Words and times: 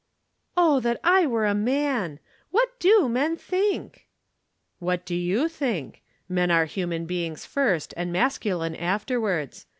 "O 0.57 0.79
that 0.79 0.99
I 1.03 1.27
were 1.27 1.45
a 1.45 1.53
man! 1.53 2.17
What 2.49 2.69
do 2.79 3.07
men 3.07 3.37
think?" 3.37 4.07
"What 4.79 5.05
do 5.05 5.13
you 5.13 5.47
think? 5.47 6.01
Men 6.27 6.49
are 6.49 6.65
human 6.65 7.05
beings 7.05 7.45
first 7.45 7.93
and 7.95 8.11
masculine 8.11 8.75
afterwards. 8.75 9.67